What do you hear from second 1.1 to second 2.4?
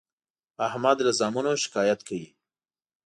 زامنو شکایت کوي.